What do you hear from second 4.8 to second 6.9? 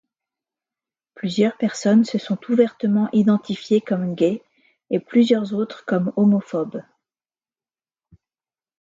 et plusieurs autres comme homophobes.